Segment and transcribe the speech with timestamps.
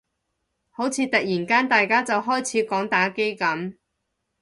[0.71, 3.75] 好似突然間大家就開始講打機噉